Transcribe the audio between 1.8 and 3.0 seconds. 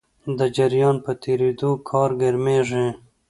تار ګرمېږي.